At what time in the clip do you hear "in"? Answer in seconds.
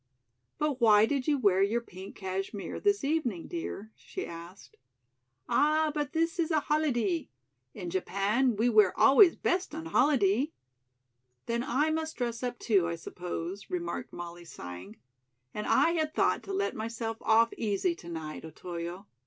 7.75-7.91